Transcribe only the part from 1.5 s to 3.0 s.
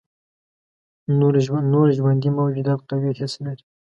نور ژوندي موجودات